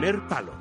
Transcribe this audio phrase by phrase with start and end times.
[0.00, 0.52] Primer Palo,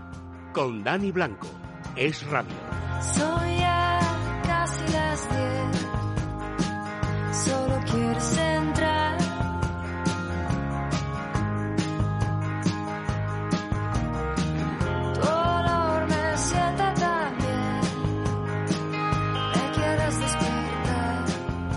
[0.52, 1.47] con Dani Blanco.
[1.96, 2.52] Es Radio.
[2.99, 4.00] Son ya
[4.43, 5.88] casi las diez.
[7.45, 9.17] Solo quieres entrar.
[15.13, 17.80] Tu olor me sienta tan bien.
[19.55, 21.26] Me quieres despertar.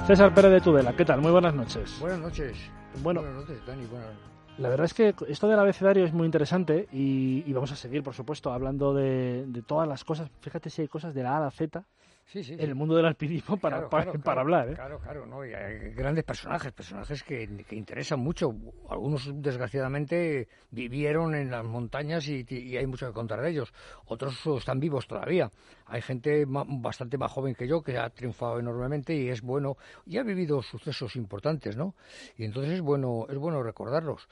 [0.09, 1.21] César Pérez de Tudela, ¿qué tal?
[1.21, 1.97] Muy buenas noches.
[2.01, 2.59] Buenas noches.
[3.05, 3.21] Bueno.
[3.21, 3.87] Buenas noches, Dani.
[3.87, 4.32] Buenas...
[4.59, 8.03] La verdad es que esto del abecedario es muy interesante y, y vamos a seguir,
[8.03, 10.31] por supuesto, hablando de, de todas las cosas.
[10.41, 11.85] Fíjate si hay cosas de la A a la Z
[12.27, 12.55] Sí, sí.
[12.55, 14.69] en el mundo del alpinismo para, Claro, para, claro, para hablar.
[14.71, 14.75] ¿eh?
[14.75, 15.45] Claro, claro, ¿no?
[15.45, 18.55] Y hay grandes personajes, personajes que, que interesan mucho.
[18.89, 23.73] Algunos, desgraciadamente, vivieron en las montañas y, y hay mucho que contar de ellos.
[24.07, 25.51] Otros están vivos todavía.
[25.87, 29.77] Hay gente bastante más joven que yo que ha triunfado enormemente y es bueno,
[30.07, 31.95] y ha vivido sucesos importantes, ¿no?
[32.39, 34.27] Y entonces es bueno, es bueno recordarlos.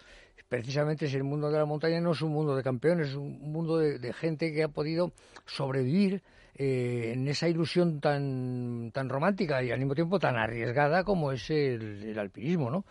[0.48, 3.52] Precisamente si el mundo de la montaña no es un mundo de campeones, es un
[3.52, 5.12] mundo de, de gente que ha podido
[5.46, 6.22] sobrevivir
[6.56, 11.48] eh, en esa ilusión tan, tan romántica y al mismo tiempo tan arriesgada como es
[11.50, 12.84] el, el alpinismo, ¿no?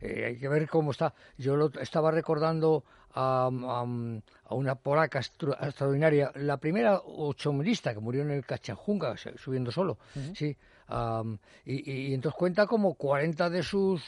[0.00, 1.14] Eh, hay que ver cómo está.
[1.38, 3.86] Yo lo estaba recordando a, a-
[4.48, 9.70] a una polaca extra- extraordinaria, la primera ochomilista que murió en el Cachanjunga se- subiendo
[9.72, 9.98] solo,
[10.34, 10.56] sí.
[11.64, 14.02] y, y- y entonces cuenta como 40 de sus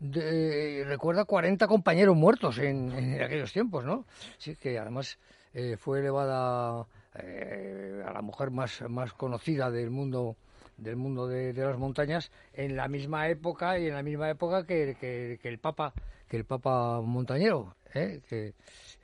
[0.00, 4.04] de- recuerda 40 compañeros muertos en, en aquellos tiempos, ¿no?
[4.38, 5.18] Sí, que además
[5.52, 6.86] eh, fue elevada
[7.18, 10.36] eh, a la mujer más, más conocida del mundo
[10.76, 14.96] del mundo de, las montañas en la misma época y en la misma época que,
[15.00, 15.92] que- el Papa
[16.28, 18.20] que el Papa montañero, ¿eh?
[18.28, 18.54] que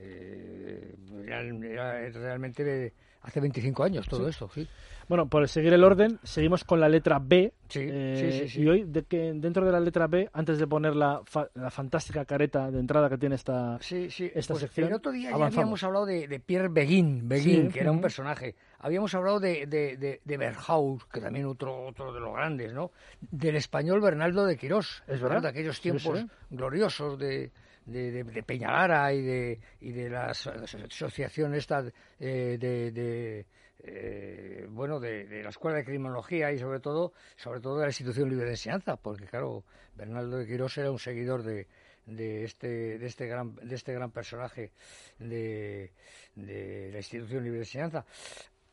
[0.01, 0.95] eh,
[1.25, 2.93] era- realmente
[3.23, 4.67] hace 25 años todo esto, sí.
[5.09, 7.53] Bueno, por seguir el orden, seguimos con la letra B.
[7.69, 8.61] Sí, eh, sí, sí.
[8.63, 11.69] Y hoy, de que dentro de la letra B, antes de poner la, fa- la
[11.73, 14.31] fantástica careta de entrada que tiene esta, Sí, sí.
[14.33, 17.81] esta Pues sección, el otro día ya habíamos hablado de, de Pierre Beguin, Beguin, que
[17.81, 18.55] era un personaje.
[18.79, 22.93] Habíamos hablado de, de, de, de Berhaus, que también otro, otro de los grandes, ¿no?
[23.21, 25.03] Del español Bernaldo de Quirós.
[25.09, 25.43] Es verdad.
[25.43, 27.51] De aquellos tiempos gloriosos de,
[27.87, 31.85] de, de, Peñalara y de, y de la aso- asociación esta
[32.19, 32.91] eh, de...
[32.93, 33.47] de
[33.83, 38.29] eh, bueno, de, la Escuela de Criminología y sobre todo, sobre todo de la Institución
[38.29, 39.65] Libre de Enseñanza, porque claro,
[39.97, 41.67] Bernaldo de Quirós era un seguidor de,
[42.05, 44.73] de este de este gran de este gran personaje
[45.19, 45.93] de,
[46.35, 48.05] de la institución libre de enseñanza.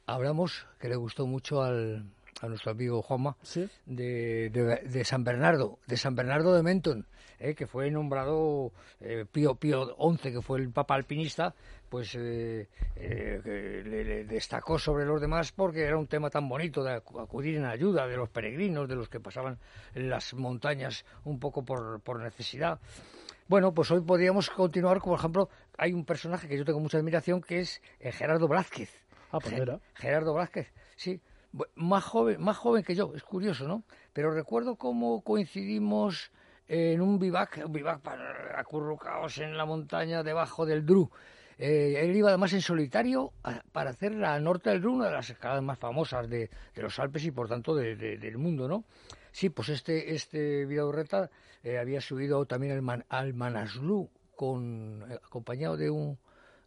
[0.08, 3.68] Hablamos que le gustó mucho al a nuestro amigo Juanma Sí.
[3.86, 7.06] de, de, de San Bernardo de San Bernardo de Menton
[7.40, 11.54] eh, que fue nombrado eh, Pío Pío XI que fue el papa alpinista
[11.90, 16.84] pues eh, eh, le, le destacó sobre los demás porque era un tema tan bonito
[16.84, 19.58] de acu- acudir en ayuda de los peregrinos, de los que pasaban
[19.96, 22.80] en las montañas un poco por, por necesidad.
[23.48, 27.42] Bueno, pues hoy podríamos continuar, por ejemplo, hay un personaje que yo tengo mucha admiración
[27.42, 28.90] que es eh, Gerardo Blázquez.
[29.32, 29.56] Ah, pues.
[29.96, 31.22] Gerardo Blázquez, sí.
[31.76, 33.84] Más joven, más joven que yo, es curioso, ¿no?
[34.14, 36.32] Pero recuerdo cómo coincidimos
[36.68, 38.02] en un vivac, un vivac
[38.56, 41.10] acurrucados en la montaña debajo del Dru.
[41.58, 43.32] Eh, él iba además en solitario
[43.72, 47.00] para hacer la Norte del Dru, una de las escaladas más famosas de, de los
[47.00, 48.84] Alpes y por tanto de- del mundo, ¿no?
[49.32, 51.30] Sí, pues este, este Vidaurreta
[51.64, 56.18] eh, había subido también al, Man- al Manaslu con, eh, acompañado de un,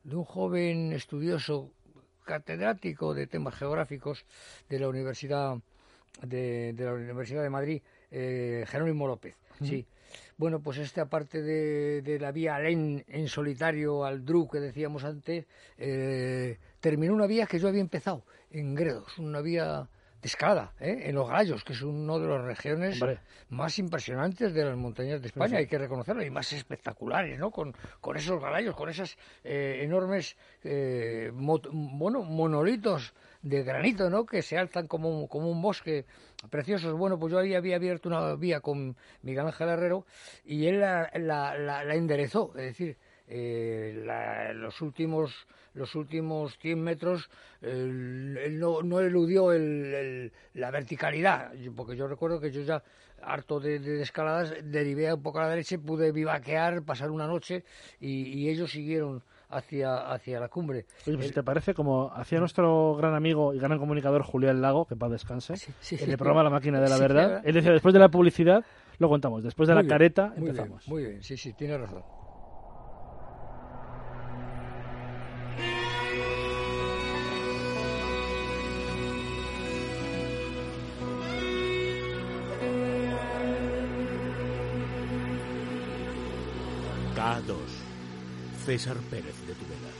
[0.03, 1.71] de un joven estudioso
[2.31, 4.25] catedrático de temas geográficos
[4.69, 5.57] de la Universidad
[6.23, 7.83] de, de la Universidad de Madrid,
[8.13, 9.35] eh, Jerónimo López.
[9.61, 9.85] Sí.
[10.37, 15.03] Bueno, pues esta parte de, de la vía Alén en solitario al Dru que decíamos
[15.03, 15.45] antes,
[15.77, 19.89] eh, terminó una vía que yo había empezado en Gredos, una vía
[20.23, 21.05] de escalada, ¿eh?
[21.07, 23.21] en Los Gallos, que es una de las regiones Hombre.
[23.49, 25.57] más impresionantes de las montañas de España, sí.
[25.57, 27.51] hay que reconocerlo, y más espectaculares, ¿no?
[27.51, 34.27] Con, con esos galayos, con esas eh, enormes, eh, bueno, monolitos de granito, ¿no?
[34.27, 36.05] Que se alzan como, un- como un bosque
[36.51, 36.93] preciosos.
[36.93, 40.05] Bueno, pues yo ahí había abierto una vía con Miguel Ángel Herrero
[40.45, 42.99] y él la, la, la- la enderezó, es decir,
[43.33, 47.31] eh, la- los últimos los últimos 100 metros
[47.63, 47.71] eh,
[48.45, 52.83] él no, no eludió el- el- la verticalidad porque yo recuerdo que yo ya
[53.23, 57.63] harto de, de escaladas derivé un poco a la derecha pude vivaquear pasar una noche
[58.01, 62.11] y, y ellos siguieron hacia hacia la cumbre Oye, pues si El- te parece, como
[62.13, 66.05] hacía nuestro gran amigo y gran comunicador Julián Lago, que paz descanse, Sí, sí, en
[66.05, 66.11] sí.
[66.11, 68.65] el programa La Máquina de la Verdad, él decía, después de la publicidad,
[68.99, 70.89] lo contamos, después de Muy la bien, careta, muy bien, empezamos.
[70.89, 72.03] muy bien sí sí tiene razón
[87.31, 87.55] A2.
[88.65, 89.91] César Pérez de Tubela.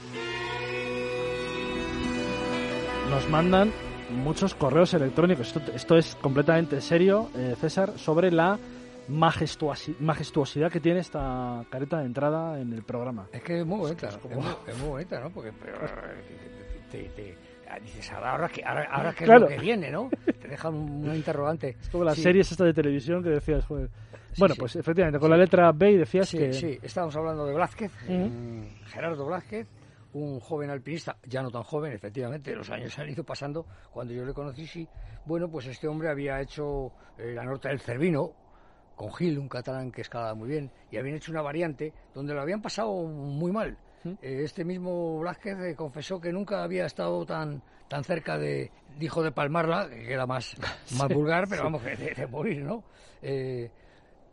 [3.09, 3.71] Nos mandan
[4.09, 5.47] muchos correos electrónicos.
[5.47, 8.59] Esto, esto es completamente serio, eh, César, sobre la
[9.07, 13.27] majestuosi majestuosidad que tiene esta careta de entrada en el programa.
[13.31, 15.29] Es que es muy bonita, es, muy, bonita, ¿no?
[15.29, 17.37] Porque eh, te, te,
[17.79, 19.45] dices, ahora, que, ahora, ahora qué Claro.
[19.45, 20.09] es lo que viene, ¿no?
[20.39, 21.77] Te deja un- una interrogante.
[21.79, 22.23] Es como las Sí.
[22.23, 23.89] series estas de televisión que decías, joder.
[24.37, 24.59] Bueno, sí.
[24.59, 26.53] pues efectivamente, con la letra B decías que...
[26.53, 27.91] sí, estábamos hablando de Blázquez,
[28.85, 29.67] Gerardo Blázquez,
[30.13, 34.25] un joven alpinista, ya no tan joven, efectivamente, los años han ido pasando, cuando yo
[34.25, 34.87] le conocí, sí,
[35.25, 38.31] bueno, pues este hombre había hecho eh, la Norte del Cervino,
[38.95, 42.41] con Gil, un catalán que escalaba muy bien, y habían hecho una variante donde lo
[42.41, 43.77] habían pasado muy mal.
[44.05, 49.21] Eh, este mismo Blázquez eh, confesó que nunca había estado tan tan cerca de, dijo
[49.21, 50.55] de palmarla, que era más,
[50.97, 52.85] más vulgar, pero vamos, de, de morir, ¿no?
[53.21, 53.69] Eh,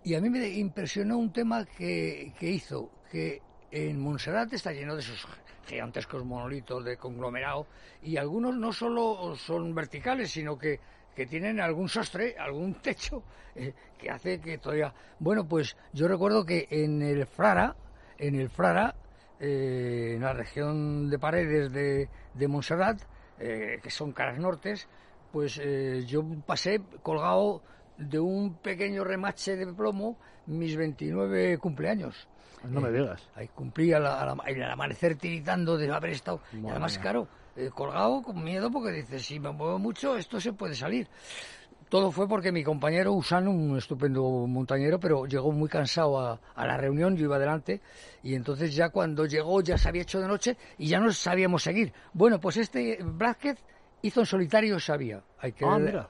[0.04, 3.42] y a mí me impresionó un tema que, que hizo, que
[3.72, 5.26] en Montserrat está lleno de esos
[5.66, 7.66] gigantescos monolitos de conglomerado
[8.00, 10.78] y algunos no solo son verticales, sino que,
[11.16, 13.24] que tienen algún sostre, algún techo
[13.56, 14.94] eh, que hace que todavía...
[15.18, 17.74] Bueno, pues yo recuerdo que en el Frara,
[18.16, 18.94] en el Frara,
[19.40, 23.00] eh, en la región de paredes de, de Montserrat,
[23.38, 24.88] eh, que son caras nortes,
[25.32, 27.62] pues eh, yo pasé colgado
[27.96, 32.28] de un pequeño remache de plomo mis 29 cumpleaños.
[32.64, 33.28] No me Eh, digas.
[33.34, 36.40] Ahí cumplí al, amanecer tiritando de haber estado.
[36.52, 36.98] y además,
[37.56, 41.08] eh, colgado con miedo porque dices, si me muevo mucho, esto se puede salir.
[41.88, 46.76] Todo fue porque mi compañero Usano, un estupendo montañero, pero llegó muy cansado a, la
[46.76, 47.80] reunión, yo iba adelante,
[48.22, 51.62] y entonces ya cuando llegó ya se había hecho de noche y ya no sabíamos
[51.62, 51.92] seguir.
[52.12, 53.58] Bueno, pues este Blázquez
[54.02, 55.22] hizo en solitario, sabía.
[55.38, 56.08] Hay que Ah,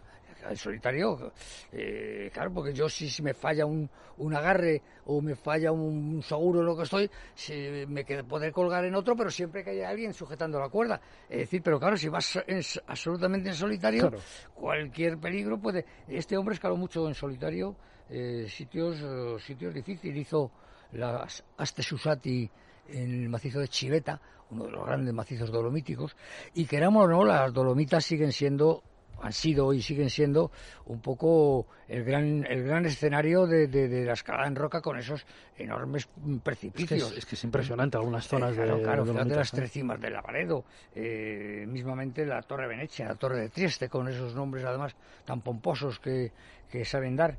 [0.49, 1.33] en solitario,
[1.73, 3.89] eh, claro, porque yo si, si me falla un,
[4.19, 8.53] un agarre o me falla un seguro en lo que estoy, si me quedo poder
[8.53, 11.01] colgar en otro, pero siempre que haya alguien sujetando la cuerda.
[11.29, 14.19] Es decir, pero claro, si vas en- absolutamente en solitario, Claro.
[14.55, 15.85] cualquier peligro puede...
[16.07, 17.77] Este hombre escaló mucho en solitario,
[18.11, 20.51] eh, sitios, sitios difíciles, hizo
[20.93, 22.51] las Astesusati
[22.89, 24.21] en el macizo de Chiveta,
[24.51, 26.17] uno de los grandes macizos dolomíticos,
[26.55, 28.83] y queramos o no, las dolomitas siguen siendo
[29.23, 30.51] han sido y siguen siendo
[30.87, 34.99] un poco el gran el gran escenario de, de- de la escalada en roca con
[34.99, 35.25] esos
[35.57, 37.13] enormes Es que precipicios.
[37.13, 39.71] es, es que es impresionante algunas zonas Eh, claro, de, claro, de fíjate las tres
[39.73, 44.65] cimas de Lavaredo, eh, mismamente la Torre Venecia, la Torre de Trieste, con esos nombres
[44.65, 44.95] además
[45.25, 46.33] tan pomposos que,
[46.71, 47.37] que saben dar.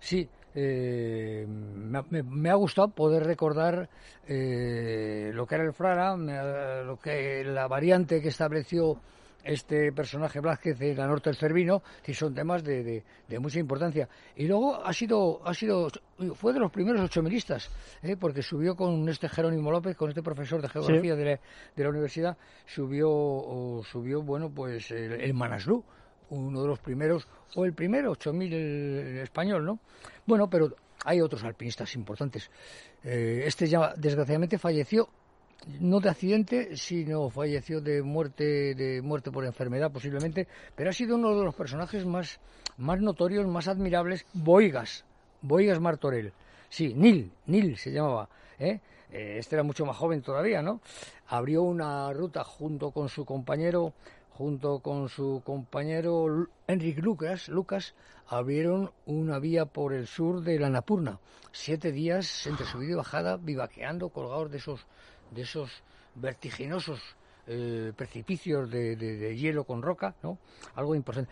[0.00, 3.88] Sí, eh, me, ha- me- ha gustado poder recordar
[4.26, 6.32] eh, lo que era el Frara, me
[6.84, 8.98] lo que la variante que estableció
[9.46, 13.58] este personaje Blázquez en la norte del Cervino, que son temas de, de- de mucha
[13.58, 14.08] importancia.
[14.36, 15.88] Y luego ha sido, ha sido,
[16.34, 17.70] fue de los primeros ochomilistas,
[18.02, 18.16] ¿eh?
[18.16, 21.40] porque subió con este Jerónimo López, con este profesor de geografía de, la,
[21.76, 25.82] de la universidad, subió, o subió, bueno, pues el, el Manaslu,
[26.30, 29.78] uno de los primeros, o el primero, 8000 el, el español, ¿no?
[30.26, 32.50] Bueno, pero hay otros alpinistas importantes.
[33.04, 35.08] Eh, este ya, desgraciadamente, falleció
[35.80, 41.16] no de accidente, sino falleció de muerte, de muerte por enfermedad posiblemente, pero ha sido
[41.16, 42.40] uno de los personajes más,
[42.76, 45.04] más notorios, más admirables, Boigas,
[45.42, 46.32] Boigas Martorell.
[46.68, 48.80] Sí, Nil, Nil se llamaba, ¿eh?
[49.10, 50.80] Eh, Este era mucho más joven todavía, ¿no?
[51.28, 53.92] Abrió una ruta junto con su compañero,
[54.30, 57.94] junto con su compañero Enric Lucas, Lucas,
[58.28, 61.18] abrieron una vía por el sur de la Napurna.
[61.52, 64.86] Siete días entre subida y bajada, vivaqueando, colgados de esos,
[65.30, 65.70] de esos
[66.14, 67.00] vertiginosos
[67.46, 70.38] eh, precipicios de, de- de hielo con roca, ¿no?
[70.74, 71.30] Algo importante.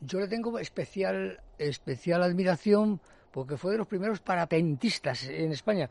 [0.00, 5.88] Yo le tengo especial, especial admiración porque fue de los primeros parapentistas en España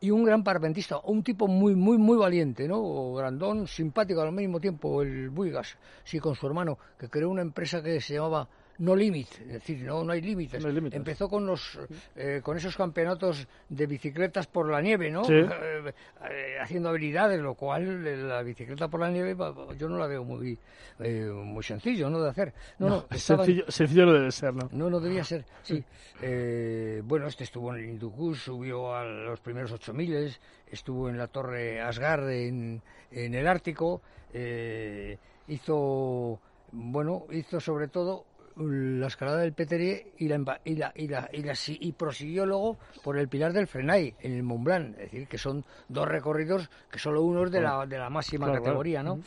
[0.00, 3.14] y un gran parapentista, un tipo muy, muy, muy valiente, ¿no?
[3.14, 7.82] Grandón, simpático al mismo tiempo, el Buigas, sí, con su hermano, que creó una empresa
[7.82, 10.60] que se llamaba No Limit, es decir, no, no hay límites.
[10.60, 10.96] No hay límites.
[10.96, 11.78] Empezó con los,
[12.16, 15.24] eh, con esos campeonatos de bicicletas por la nieve, ¿no?
[15.24, 15.34] Sí.
[15.34, 15.92] Eh,
[16.30, 19.36] eh, haciendo habilidades, lo cual eh, la bicicleta por la nieve
[19.78, 20.58] yo no la veo muy,
[21.00, 22.20] eh, muy sencillo, ¿no?
[22.20, 22.52] De hacer.
[22.78, 24.68] No, no, sencillo, sencillo no debe ser, ¿no?
[24.72, 25.84] no, no debía ser, sí.
[26.22, 30.36] Eh, bueno, este estuvo en el Hindukush, subió a los primeros 8000,
[30.70, 34.02] estuvo en la Torre Asgard en, en el Ártico,
[34.32, 36.40] eh, hizo,
[36.72, 38.24] bueno, hizo sobre todo
[38.56, 42.78] la escalada del Peterier y la, y la, y la, y la y prosiguió luego
[43.02, 46.70] por el Pilar del Frenay en el Mont Blanc, es decir, que son dos recorridos
[46.90, 49.20] que solo uno es de la, de la máxima Claro, categoría, ¿no?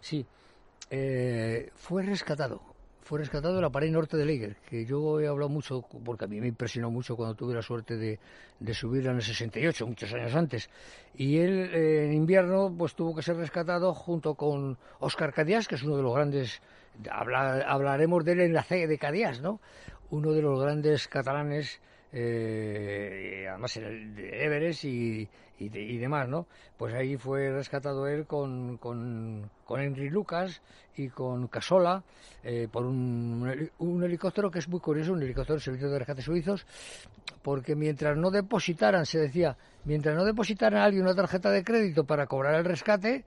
[0.00, 0.24] Sí.
[0.90, 2.60] Eh, fue rescatado,
[3.02, 6.28] fue rescatado de la pared norte de Leiger, que yo he hablado mucho, porque a
[6.28, 8.18] mí me impresionó mucho cuando tuve la suerte de,
[8.60, 10.68] de subir en el 68, muchos años antes.
[11.16, 15.74] Y él eh, en invierno pues tuvo que ser rescatado junto con Oscar Cadias, que
[15.76, 16.60] es uno de los grandes,
[17.10, 19.60] habla- hablaremos de él en la C de Cadias, ¿no?
[20.10, 21.80] Uno de los grandes catalanes
[22.12, 26.46] eh, además el de Everest y, y, de- y demás, ¿no?
[26.76, 30.62] Pues ahí fue rescatado él con, con, Henry Lucas
[30.96, 32.04] y con Casola
[32.44, 36.22] eh, por un, un helicóptero que es muy curioso, un helicóptero de servicio de rescate
[36.22, 36.64] suizos,
[37.42, 42.04] porque mientras no depositaran, se decía, mientras no depositaran a alguien una tarjeta de crédito
[42.04, 43.24] para cobrar el rescate,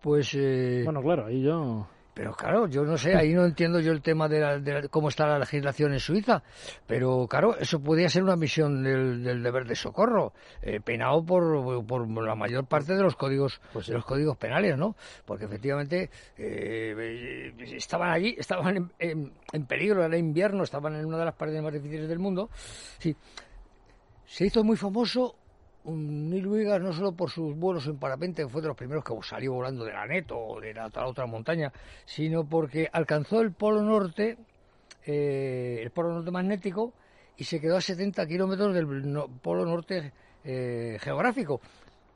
[0.00, 0.32] pues...
[0.34, 1.86] eh, Bueno, claro, ahí yo...
[2.20, 4.88] pero claro, yo no sé, ahí no entiendo yo el tema de, la- de la-
[4.88, 6.42] cómo está la legislación en Suiza.
[6.86, 11.82] Pero claro, eso podría ser una misión del, del deber de socorro, eh, penado por,
[11.86, 14.96] por la mayor parte de los códigos Pues de los códigos penales, ¿no?
[15.24, 21.16] Porque efectivamente eh, estaban allí, estaban en, en- en peligro, era invierno, estaban en una
[21.16, 22.50] de las partes más difíciles del mundo.
[22.98, 23.16] Sí,
[24.26, 25.36] se hizo muy famoso
[25.84, 29.54] Neil Wiggins no solo por sus vuelos en parapente, fue de los primeros que salió
[29.54, 31.72] volando de la Neto o de la, otra montaña,
[32.04, 34.36] sino porque alcanzó el polo norte,
[35.06, 36.92] eh, el polo norte magnético,
[37.36, 38.86] y se quedó a 70 kilómetros del
[39.40, 40.12] polo norte
[40.44, 41.60] eh, geográfico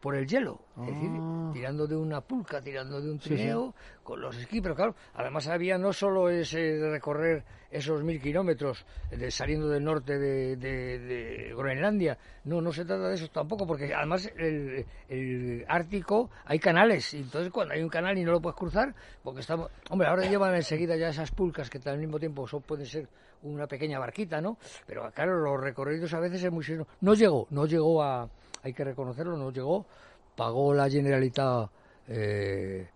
[0.04, 1.50] por el hielo, es decir, Ah.
[1.54, 3.34] tirando de una pulca, tirando de un Sí, sí.
[3.36, 8.20] trineo, con los esquí, pero claro, además había no solo ese de recorrer esos mil
[8.20, 13.28] kilómetros de, saliendo del norte de, de- de Groenlandia, no, no se trata de eso
[13.28, 18.24] tampoco, porque además el, el Ártico hay canales, y entonces cuando hay un canal y
[18.24, 21.96] no lo puedes cruzar, porque estamos, hombre, ahora llevan enseguida ya esas pulcas que al
[21.98, 23.08] mismo tiempo son, pueden ser
[23.42, 24.58] una pequeña barquita, ¿no?
[24.86, 26.62] Pero claro, los recorridos a veces es muy...
[27.00, 28.28] No llegó, no llegó a,
[28.64, 29.86] hay que reconocerlo, no llegó,
[30.34, 31.70] pagó la Generalitat,
[32.08, 32.88] eh,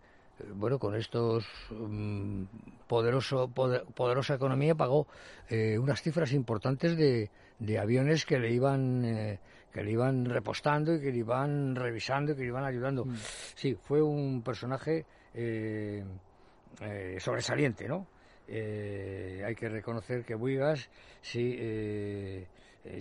[0.55, 2.45] bueno, con estos mm,
[2.87, 5.07] poderoso, poder- poderosa economía, pagó
[5.51, 9.05] eh, unas cifras importantes de, de aviones que le iban...
[9.05, 9.39] eh,
[9.73, 13.05] que le iban repostando y que le iban revisando y que le iban ayudando.
[13.55, 16.03] Sí, fue un personaje eh,
[16.81, 18.07] eh, sobresaliente, ¿no?
[18.49, 20.89] Hay que reconocer que Buigas,
[21.21, 21.55] sí,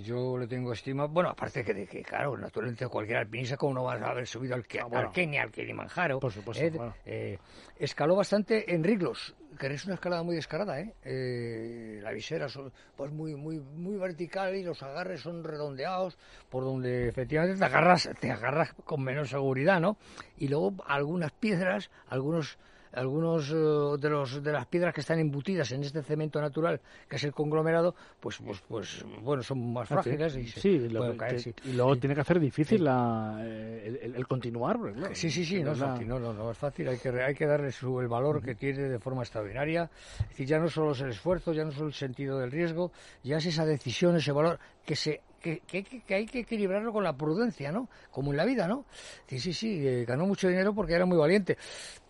[0.01, 3.83] yo le tengo estima, bueno, aparte que, de que claro, naturalmente cualquier alpinista, como no
[3.83, 5.07] va a haber subido al, Ah, bueno.
[5.07, 7.39] al Kenia, al Kilimanjaro, Por supuesto, eh, eh,
[7.77, 10.93] escaló bastante en Riglos, que es una escalada muy descarada, ¿eh?
[11.03, 16.17] Eh, la visera son, pues muy, muy, muy vertical y los agarres son redondeados,
[16.49, 19.97] por donde efectivamente te agarras, te agarras con menos seguridad, ¿no?
[20.37, 22.57] Y luego algunas piedras, algunos
[22.93, 26.79] algunos eh, de los de las piedras que están embutidas en este cemento natural
[27.09, 30.79] que es el conglomerado pues pues pues bueno son más Ah, frágiles y se Sí,
[30.89, 31.53] lo pueden caer, sí.
[31.65, 34.77] y luego tiene que hacer difícil la, eh, el, el- el continuar.
[34.93, 37.09] claro, Sí, sí, sí, no es la- fácil, no, no, no es fácil, hay que,
[37.09, 39.89] hay que darle su, el valor que tiene de forma extraordinaria.
[40.23, 42.91] Es decir, ya no solo es el esfuerzo, ya no solo el sentido del riesgo,
[43.23, 46.91] ya es esa decisión, ese valor que se que, que- que- que hay que equilibrarlo
[46.91, 47.87] con la prudencia, ¿no?
[48.11, 48.85] Como en la vida, ¿no?
[49.27, 51.57] Sí, sí, sí, eh, ganó mucho dinero porque era muy valiente.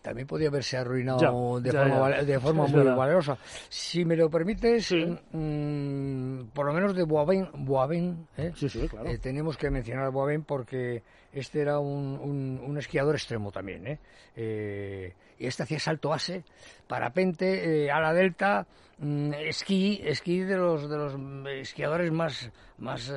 [0.08, 2.00] También podía haberse arruinado Ya, de, ya, forma, ya.
[2.02, 3.38] val- de forma Es muy valerosa.
[3.68, 5.04] Si me lo permites, Sí.
[5.34, 8.54] mm, por lo menos de Boaven, Boaven ¿eh?
[8.56, 9.10] Sí, sí, claro.
[9.10, 13.86] Eh, tenemos que mencionar a Boaven porque este era un, un- un esquiador extremo también.
[13.86, 14.00] ¿eh?
[14.36, 16.44] Eh, y este hacía salto base,
[16.88, 18.66] parapente, ala delta,
[19.00, 23.12] mm, esquí, esquí de los de los mm, esquiadores más más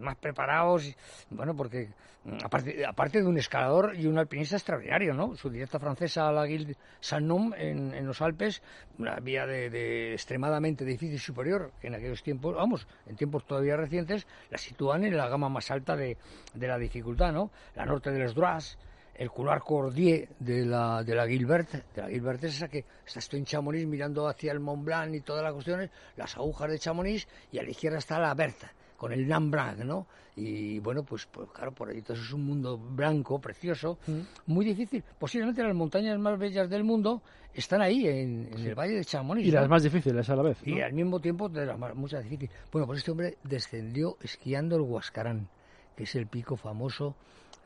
[0.00, 0.94] más preparados.
[1.30, 1.88] Bueno, porque
[2.24, 5.34] mm, aparte, aparte de un escalador y un alpinista extraordinario, ¿no?
[5.36, 8.62] Su directa francesa a la Guilde Saint-Nom en, en los Alpes,
[8.98, 14.26] una vía de, extremadamente difícil superior, que en aquellos tiempos, vamos, en tiempos todavía recientes,
[14.50, 16.16] la sitúan en la gama más alta de,
[16.54, 17.50] de la dificultad, ¿no?
[17.74, 18.78] La norte de los Droits,
[19.16, 23.20] el couloir Cordier de la, de la Gilbert, de la Gilbert es esa que está
[23.20, 26.78] estoy en Chamonix mirando hacia el Mont Blanc y todas las cuestiones, las agujas de
[26.78, 28.66] Chamonix, y a la izquierda está la Berthe,
[28.96, 30.06] con el Nam Blanc, ¿no?
[30.36, 33.98] Y bueno, pues, pues claro, por ahí todo eso es un mundo blanco, precioso,
[34.46, 35.04] muy difícil.
[35.16, 37.22] Posiblemente las montañas más bellas del mundo
[37.54, 39.46] están ahí, en, en el Valle de Chamonix.
[39.46, 39.60] y ¿no?
[39.60, 40.58] las más difíciles a la vez.
[40.66, 42.52] Y al mismo tiempo de las más, muchas difíciles.
[42.72, 45.48] Bueno, pues este hombre descendió esquiando el Huascarán,
[45.96, 47.14] que es el pico famoso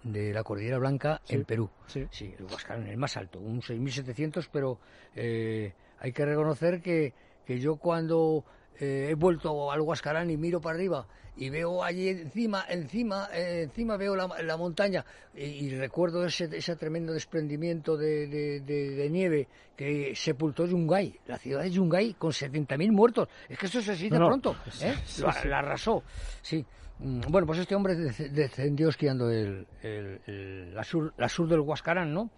[0.03, 1.71] de la Cordillera Blanca Sí, en Perú.
[1.87, 2.35] sí.
[2.39, 4.79] el Huascarán, el más alto, un 6.700, pero
[5.15, 7.13] eh, hay que reconocer que,
[7.47, 8.45] que yo cuando
[8.79, 13.63] eh, he vuelto al Huascarán y miro para arriba y veo allí encima, encima, eh,
[13.63, 18.91] encima veo la, la montaña y, y recuerdo ese, ese tremendo desprendimiento de, de- de-
[18.91, 23.29] de nieve que sepultó Yungay, la ciudad de Yungay con 70.000 muertos.
[23.49, 24.27] Es que eso se No, no.
[24.27, 24.95] pronto, ¿eh?
[25.07, 25.47] Sí, Lo- sí.
[25.49, 26.03] la arrasó,
[26.43, 26.65] sí.
[26.99, 31.61] Mm, Bueno, pues este hombre descendió esquiando el, el- el- la, sur, la sur del
[31.61, 32.31] Huascarán, ¿no?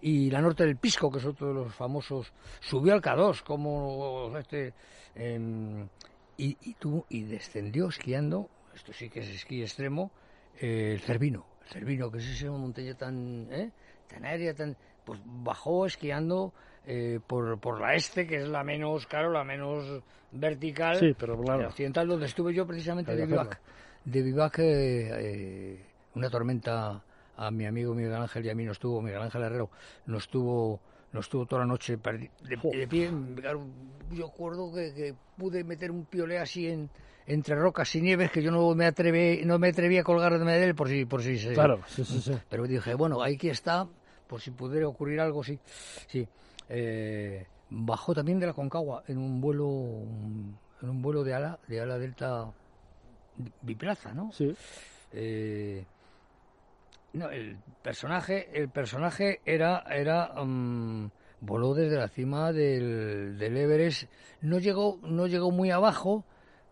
[0.00, 2.30] y la Norte del Pisco, que es otro de los famosos,
[2.60, 4.74] subió al K2 como este
[5.14, 5.88] em,
[6.36, 10.10] y, y, tuvo, y descendió esquiando, esto sí que es esquí extremo,
[10.60, 13.70] eh, el Cervino, el Cervino, que es esa montaña tan, ¿eh?
[14.06, 16.52] tan aérea, tan, pues bajó esquiando
[16.84, 21.40] eh, por, por la este, que es la menos, claro, la menos vertical, Sí, pero
[21.40, 21.62] claro.
[21.62, 23.58] la occidental, donde estuve yo precisamente de vivac.
[24.04, 25.84] De vivac, eh,
[26.14, 27.02] una tormenta
[27.36, 29.70] a mi amigo Miguel Ángel y a mí nos tuvo, Miguel Ángel Herrero,
[30.06, 30.80] nos tuvo,
[31.12, 33.10] nos tuvo toda la noche de, de pie.
[34.12, 36.90] Yo acuerdo que, que pude meter un piolé así en
[37.26, 40.64] entre rocas y nieves que yo no me atreví, no me atreví a colgarme de
[40.64, 42.32] él por si, por si se, Claro, sí, sí, sí.
[42.48, 43.88] pero dije, bueno, aquí está,
[44.26, 45.58] por si pudiera ocurrir algo, sí.
[46.06, 46.26] sí.
[46.68, 50.02] Eh, bajó también de la Concagua en un vuelo
[50.82, 52.52] en un vuelo de ala, de ala delta
[53.62, 54.30] biplaza, ¿no?
[54.32, 54.54] Sí.
[55.12, 55.84] Eh,
[57.12, 61.10] no, el personaje, el personaje era, era mm,
[61.40, 64.04] voló desde la cima del, del Everest.
[64.40, 66.24] No llegó, no llegó muy abajo,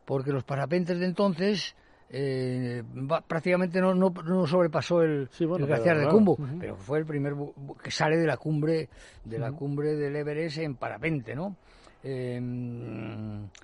[0.05, 1.77] porque los parapentes de entonces
[2.11, 6.17] eh, va- prácticamente no, no, no sobrepasó el, Sí, bueno, el pero glaciar de claro,
[6.19, 7.35] Cumbo, pero fue el primer
[7.83, 8.89] que sale de la cumbre,
[9.25, 11.57] de la cumbre del Everest en parapente, ¿no?
[12.03, 12.41] Eh,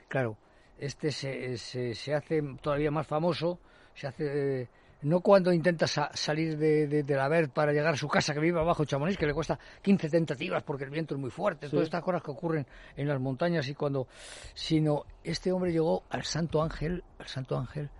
[0.06, 0.36] claro,
[0.78, 3.58] este se, se, se hace todavía más famoso,
[3.94, 4.68] se hace eh,
[5.02, 8.34] no cuando intenta sa- salir de, de, de la Verd para llegar a su casa
[8.34, 11.66] que vive abajo Chamonix, que le cuesta 15 tentativas porque el viento es muy fuerte,
[11.66, 11.70] Sí.
[11.72, 12.66] todas estas cosas que ocurren
[12.96, 14.08] en las montañas y cuando,
[14.54, 17.90] sino este hombre llegó al Santo Ángel, al Santo Ángel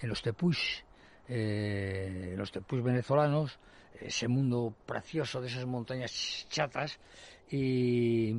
[0.00, 0.84] en los tepuis,
[1.28, 3.58] eh, en los tepuis venezolanos,
[4.00, 6.98] ese mundo precioso de esas montañas chatas
[7.50, 8.36] y,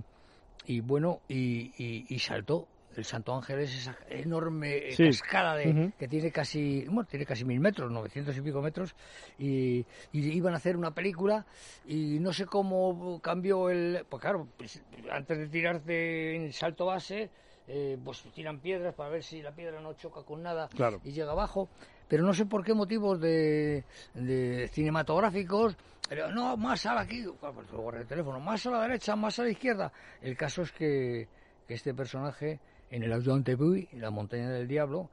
[0.65, 2.67] y bueno, y, y- y saltó.
[2.97, 5.05] El Santo Ángel es esa enorme Sí.
[5.05, 8.95] cascada de, que tiene casi, bueno, tiene casi mil metros, 900 y pico metros,
[9.37, 9.79] y,
[10.13, 11.45] y iban a hacer una película
[11.85, 17.29] y no sé cómo cambió el, pues claro, pues, antes de tirarte en salto base,
[17.67, 21.01] eh, pues tiran piedras para ver si la piedra no choca con nada Claro.
[21.03, 21.67] y llega abajo,
[22.07, 25.75] pero no sé por qué motivos de, de cinematográficos,
[26.07, 29.43] pero no, más a la aquí, pues el teléfono, más a la derecha, más a
[29.43, 29.91] la izquierda.
[30.21, 31.27] El caso es que,
[31.67, 32.59] que este personaje
[32.91, 35.09] en el Audion Tepuy, la montaña del diablo,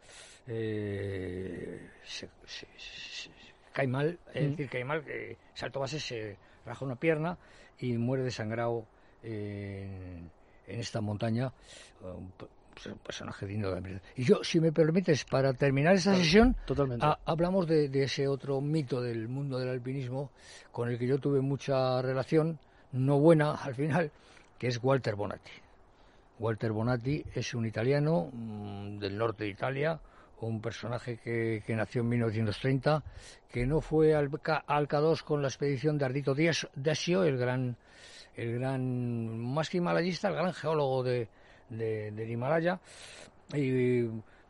[0.47, 3.31] eh, se, se- se- se-
[3.73, 7.39] cae mal, es decir, cae mal, que salto base se raja una pierna
[7.79, 8.87] y muere desangrado
[9.23, 10.31] en,
[10.67, 11.53] en esta montaña.
[12.03, 12.51] Un, pues,
[12.87, 14.13] un personaje digno de admiración.
[14.17, 17.05] Y yo, si me permites, para terminar esta sesión, Totalmente.
[17.05, 20.31] ha- hablamos de, de ese otro mito del mundo del alpinismo
[20.71, 22.59] con el que yo tuve mucha relación,
[22.93, 24.11] no buena al final,
[24.59, 25.51] que es Walter Bonatti.
[26.43, 30.01] Walter Bonatti es un italiano mm, del norte de Italia,
[30.41, 33.03] un personaje que, que nació en 1930,
[33.49, 34.29] que no fue al,
[34.67, 37.77] al K2 con la expedición de Ardito Díaz- Desio, el gran,
[38.35, 41.29] el gran, más que himalayista, el gran geólogo de,
[41.71, 42.81] de- del Himalaya.
[43.55, 44.03] Y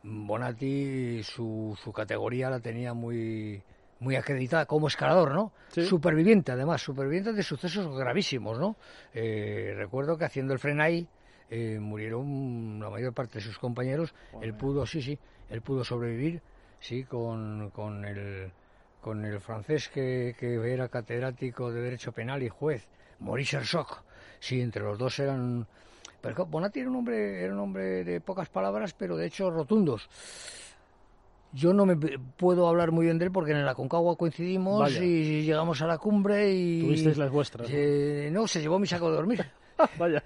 [0.02, 3.62] Bonatti su, su categoría la tenía muy
[4.00, 5.52] muy acreditada como escalador, ¿no?
[5.68, 5.84] Sí.
[5.86, 8.74] Superviviente, además, superviviente de sucesos gravísimos, ¿no?
[9.14, 11.06] Eh, recuerdo que haciendo el Frenay
[11.54, 14.14] eh, murieron la mayor parte de sus compañeros.
[14.40, 15.18] Él pudo, sí, sí,
[15.50, 16.40] él pudo sobrevivir,
[16.80, 18.50] sí, con, con el
[19.02, 22.88] con el francés que, que era catedrático de Derecho Penal y juez,
[23.18, 24.02] Maurice Herzog.
[24.38, 25.66] Sí, entre los dos eran...
[26.22, 30.08] Pero Bonatti era un hombre, era un hombre de pocas palabras, pero de hecho rotundos.
[31.52, 35.04] Yo no me puedo hablar muy bien de él porque en la Concagua coincidimos Vaya.
[35.04, 36.80] y llegamos a la cumbre y...
[36.82, 37.68] Tuvisteis las vuestras.
[37.68, 37.76] ¿no?
[37.76, 39.44] Eh, no, se llevó mi saco de dormir.
[39.98, 40.22] Vaya.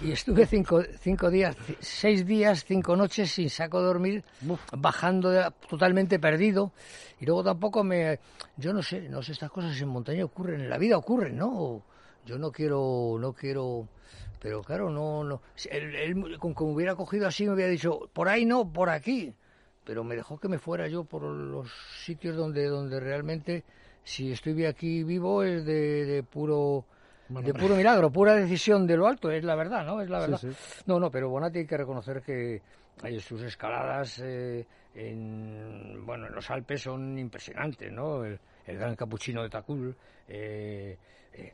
[0.00, 4.60] Y estuve cinco, cinco días, seis días, cinco noches sin saco de dormir, Uf.
[4.76, 6.72] bajando de- totalmente perdido.
[7.20, 8.20] Y luego tampoco me...
[8.56, 11.82] Yo no sé, no sé, estas cosas en montaña ocurren, en la vida ocurren, ¿no?
[12.24, 13.88] Yo no quiero, no quiero...
[14.40, 15.42] Pero claro, no, no.
[15.68, 18.90] Él, él con que me hubiera cogido así me hubiera dicho, por ahí no, por
[18.90, 19.34] aquí.
[19.82, 21.72] Pero me dejó que me fuera yo por los
[22.04, 23.64] sitios donde, donde realmente,
[24.04, 26.84] si estoy aquí vivo, es de, de puro...
[27.28, 30.00] Bueno, de puro milagro, pura decisión de lo alto, es la verdad, ¿no?
[30.00, 30.38] Es la verdad.
[30.38, 30.48] sí.
[30.86, 32.62] No, no, pero Bonatti hay que reconocer que
[33.02, 38.24] hay sus escaladas eh, en, bueno, en los Alpes son impresionantes, ¿no?
[38.24, 39.94] El, el gran capuchino de Tacul,
[40.28, 40.96] eh,
[41.34, 41.52] eh,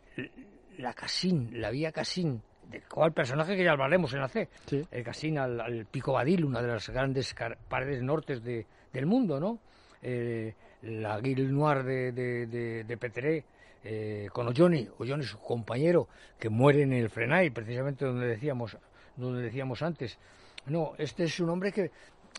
[0.79, 4.83] la Casín, la vía Casín, de cual personaje que ya hablaremos en la C, Sí.
[4.91, 7.35] el Casín al, al Pico Badil, una de las grandes
[7.69, 9.59] paredes nortes de, del mundo, ¿no?
[10.03, 13.45] Eh, la Guille Noir de, de, de, de Petré,
[13.85, 18.77] eh, con Olloni, Olloni, su compañero, que muere en el Frenay, precisamente donde decíamos,
[19.17, 20.19] donde decíamos antes.
[20.67, 21.91] No, este es un hombre que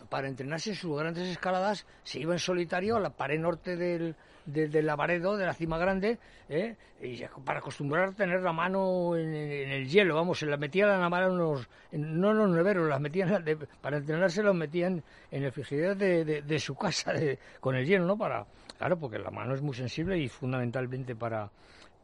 [0.08, 4.16] para entrenarse en sus grandes escaladas se iba en solitario a la pared norte del,
[4.46, 6.76] de, del Lavaredo, de la cima grande, ¿eh?
[7.02, 10.88] y para acostumbrar a tener la mano en, en el hielo, vamos, se la metían
[10.88, 14.54] la mano en los, en- no en los neveros, las metían, de- para entrenarse los
[14.54, 18.16] metían en el frigider de, de- de su casa de- con el hielo, ¿no?
[18.16, 18.46] Para,
[18.78, 21.50] claro, porque la mano es muy sensible y fundamentalmente para,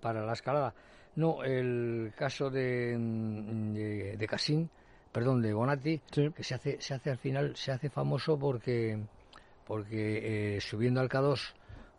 [0.01, 0.75] para la escalada.
[1.17, 4.69] No, el caso de, de, de Cassin,
[5.13, 6.31] perdón, de Bonatti, Sí.
[6.35, 8.99] que se hace, se hace al final, se hace famoso porque,
[9.67, 11.53] porque eh, subiendo al K2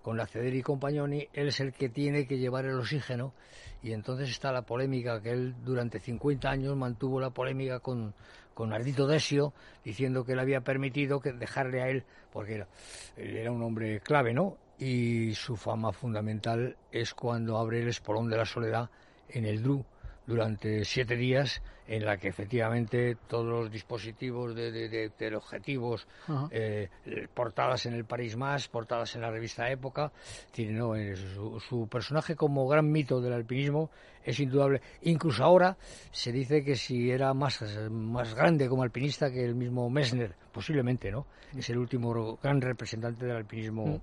[0.03, 3.33] con la Cederi Compagnoni, él es el que tiene que llevar el oxígeno
[3.81, 8.13] y entonces está la polémica que él durante 50 años mantuvo la polémica con,
[8.53, 12.67] con Ardito Desio diciendo que le había permitido que dejarle a él porque era,
[13.15, 14.57] él era un hombre clave, ¿no?
[14.77, 18.89] Y su fama fundamental es cuando abre el espolón de la soledad
[19.29, 19.85] en el Dru
[20.25, 26.07] durante siete días en la que efectivamente todos los dispositivos de, de- de teleobjetivos,
[26.51, 26.87] eh,
[27.33, 30.11] portadas en el París Más, portadas en la revista Época,
[30.51, 30.95] tiene, ¿no?
[30.95, 33.89] Eh, su, su personaje como gran mito del alpinismo
[34.23, 34.81] es indudable.
[35.01, 35.75] Incluso ahora
[36.11, 41.11] se dice que si era más, más grande como alpinista que el mismo Messner, posiblemente,
[41.11, 41.27] ¿no?
[41.57, 44.01] Es el último gran representante del alpinismo,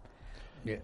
[0.65, 0.83] de-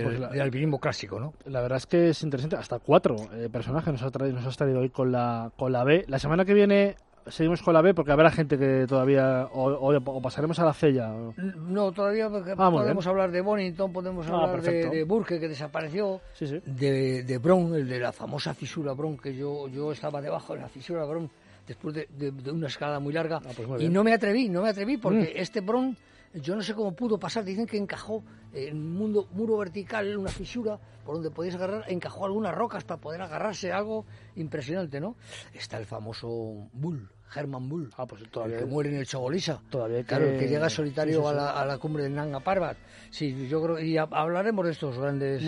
[0.00, 1.34] del, la- del alpinismo clásico, ¿no?
[1.46, 2.56] La verdad es que es interesante.
[2.56, 5.84] Hasta cuatro eh, personajes nos, ha traído, nos has traído hoy con la, con la
[5.84, 6.04] B.
[6.08, 9.48] La semana que viene seguimos con la B porque habrá gente que todavía.
[9.52, 11.10] O, o- o pasaremos a la C ya.
[11.12, 11.32] o-
[11.68, 13.10] No, todavía porque Ah, podemos bien.
[13.10, 16.60] hablar de Bonington, podemos Ah, hablar de, Burke, que desapareció, Sí, sí.
[16.66, 20.60] de, de Brown, el de la famosa fisura Brown, que yo, yo estaba debajo de
[20.60, 21.30] la fisura Brown
[21.66, 23.40] después de, de- de una escalada muy larga.
[23.42, 25.40] Ah, pues muy y no me atreví, no me atreví, porque Mm.
[25.40, 25.96] este Brown,
[26.34, 30.30] yo no sé cómo pudo pasar, dicen que encajó en un mundo, muro vertical, una
[30.30, 34.04] fisura, por donde podías agarrar, encajó algunas rocas para poder agarrarse, algo
[34.36, 35.16] impresionante, ¿no?
[35.52, 37.90] Está el famoso Bull, Herman Bull.
[37.96, 39.60] Ah, pues El que muere en el Chogolisa.
[39.70, 42.14] Todavía que- Claro, el que llega solitario sí, sí, A, la, a la cumbre del
[42.14, 42.76] Nanga Parbat.
[43.10, 43.78] Sí, yo creo.
[43.80, 45.42] Y ha- hablaremos de estos grandes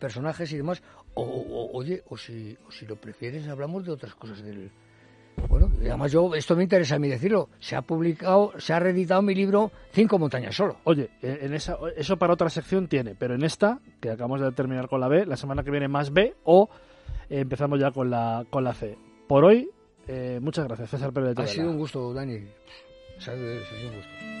[0.00, 0.82] personajes y demás.
[1.14, 4.70] O, oye, o si, o si lo prefieres, hablamos de otras cosas del.
[5.48, 7.48] Bueno, además yo, esto me interesa a mí decirlo.
[7.60, 10.76] Se ha publicado, se ha reeditado mi libro Cinco montañas solo.
[10.84, 14.88] Oye, en esa, eso para otra sección tiene, pero en esta, que acabamos de terminar
[14.88, 16.68] con la B, la semana que viene más B o
[17.30, 18.96] eh, empezamos ya con la, con la C.
[19.26, 19.70] Por hoy,
[20.06, 22.44] eh, muchas gracias, César Pérez de Ha sido un gusto, Dani.
[23.16, 24.37] Ha sido un gusto.